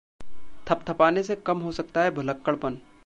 थपथपाने 0.67 1.23
से 1.23 1.35
कम 1.35 1.59
हो 1.59 1.71
सकता 1.71 2.03
है 2.03 2.11
भुलक्कड़पन 2.11 2.77